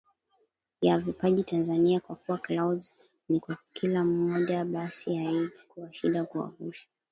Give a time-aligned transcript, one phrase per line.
[0.81, 2.93] ya vipaji Tanzania Kwa kuwa Clouds
[3.29, 6.87] ni kwa kila mmoja basi haikuwa shida kuwavusha